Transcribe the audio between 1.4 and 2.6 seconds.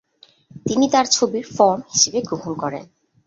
‘form’ হিসেবে গ্রহণ